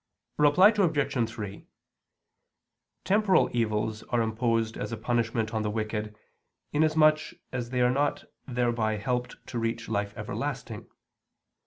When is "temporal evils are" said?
3.03-4.23